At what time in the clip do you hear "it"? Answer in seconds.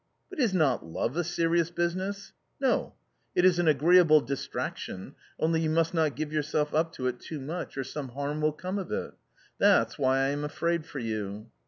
3.35-3.45, 7.05-7.19, 8.91-9.13